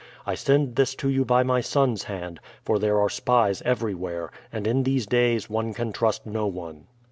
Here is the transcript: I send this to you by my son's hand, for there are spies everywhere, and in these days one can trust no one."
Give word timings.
I 0.25 0.33
send 0.33 0.77
this 0.77 0.95
to 0.95 1.09
you 1.09 1.23
by 1.25 1.43
my 1.43 1.61
son's 1.61 2.05
hand, 2.05 2.39
for 2.63 2.79
there 2.79 2.99
are 2.99 3.07
spies 3.07 3.61
everywhere, 3.61 4.31
and 4.51 4.65
in 4.65 4.81
these 4.81 5.05
days 5.05 5.47
one 5.47 5.75
can 5.75 5.91
trust 5.91 6.25
no 6.25 6.47
one." 6.47 6.87